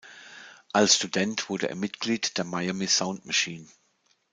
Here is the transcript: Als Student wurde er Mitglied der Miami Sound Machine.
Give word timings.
Als 0.73 0.95
Student 0.95 1.47
wurde 1.49 1.69
er 1.69 1.75
Mitglied 1.75 2.39
der 2.39 2.43
Miami 2.43 2.87
Sound 2.87 3.27
Machine. 3.27 3.67